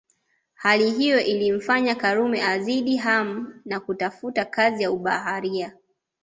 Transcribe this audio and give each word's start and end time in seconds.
Hali 0.53 0.91
hiyo 0.91 1.19
ilimfanya 1.23 1.95
Karume 1.95 2.43
azidi 2.43 2.97
hamu 2.97 3.61
na 3.65 3.79
kutafuta 3.79 4.45
kazi 4.45 4.83
ya 4.83 4.91
ubaharia 4.91 5.77